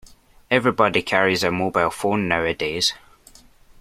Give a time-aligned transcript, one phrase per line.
[0.49, 2.93] Everybody carries a mobile phone nowadays